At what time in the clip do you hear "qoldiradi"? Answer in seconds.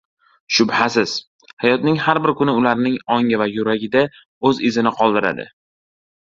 5.03-5.47